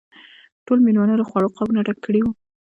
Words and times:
ټولو 0.65 0.79
مېلمنو 0.87 1.19
له 1.21 1.25
خوړو 1.29 1.55
قابونه 1.57 1.81
ډک 1.87 1.97
کړي 2.05 2.19
وو. 2.21 2.31